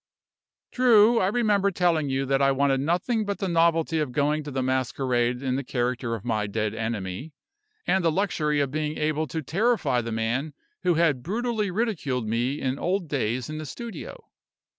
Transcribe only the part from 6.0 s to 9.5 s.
of my dead enemy, and the luxury of being able to